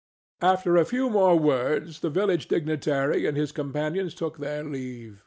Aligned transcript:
After 0.41 0.77
a 0.77 0.83
few 0.85 1.11
more 1.11 1.37
words 1.37 1.99
the 1.99 2.09
village 2.09 2.47
dignitary 2.47 3.27
and 3.27 3.37
his 3.37 3.51
companions 3.51 4.15
took 4.15 4.39
their 4.39 4.63
leave. 4.63 5.19